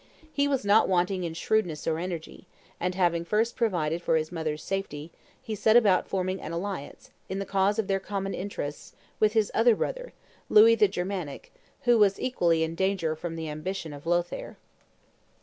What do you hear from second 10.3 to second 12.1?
Louis the Germanic, who